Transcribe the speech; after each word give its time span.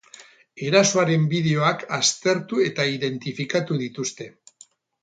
Erasoaren 0.69 1.27
bideoak 1.33 1.85
aztertu 1.99 2.65
eta 2.71 2.87
identifikatu 2.97 3.79
dituzte. 3.85 4.33